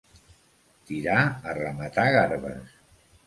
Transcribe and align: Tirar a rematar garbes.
Tirar 0.91 1.19
a 1.27 1.53
rematar 1.59 2.07
garbes. 2.17 2.73